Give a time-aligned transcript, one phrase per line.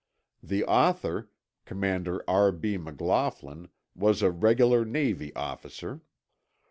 [0.41, 1.29] The author,
[1.63, 2.51] Commander R.
[2.51, 2.75] B.
[2.75, 6.01] McLaughlin, was a regular Navy officer.